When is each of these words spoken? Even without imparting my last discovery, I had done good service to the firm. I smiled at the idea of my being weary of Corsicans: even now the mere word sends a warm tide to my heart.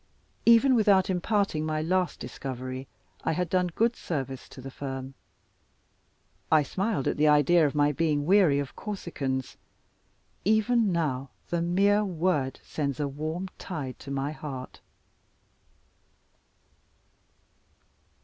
Even 0.47 0.73
without 0.73 1.11
imparting 1.11 1.63
my 1.63 1.79
last 1.79 2.19
discovery, 2.19 2.87
I 3.23 3.33
had 3.33 3.51
done 3.51 3.67
good 3.67 3.95
service 3.95 4.49
to 4.49 4.59
the 4.59 4.71
firm. 4.71 5.13
I 6.51 6.63
smiled 6.63 7.07
at 7.07 7.17
the 7.17 7.27
idea 7.27 7.67
of 7.67 7.75
my 7.75 7.91
being 7.91 8.25
weary 8.25 8.57
of 8.57 8.75
Corsicans: 8.75 9.57
even 10.43 10.91
now 10.91 11.29
the 11.49 11.61
mere 11.61 12.03
word 12.03 12.59
sends 12.63 12.99
a 12.99 13.07
warm 13.07 13.49
tide 13.59 13.99
to 13.99 14.09
my 14.09 14.31
heart. 14.31 14.81